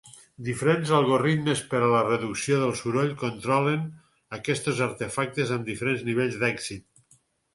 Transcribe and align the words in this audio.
Diferents 0.45 0.91
algoritmes 0.99 1.59
per 1.73 1.81
a 1.87 1.89
la 1.91 1.99
reducció 2.05 2.57
del 2.63 2.71
soroll 2.79 3.13
controlen 3.23 3.85
aquests 4.39 4.81
artefactes 4.87 5.55
amb 5.59 5.69
diferents 5.71 6.03
nivells 6.11 6.41
d'èxit. 6.45 7.17